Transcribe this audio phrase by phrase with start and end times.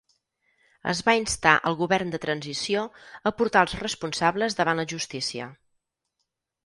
[0.93, 2.87] Es va instar el govern de transició
[3.31, 5.51] a portar els responsables davant la justícia.